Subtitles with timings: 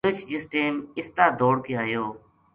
[0.07, 2.05] رِچھ جس ٹیم اس تا دوڑ کے آیو